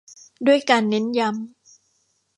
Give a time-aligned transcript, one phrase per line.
[0.47, 1.33] ด้วยการเน้นย้ำ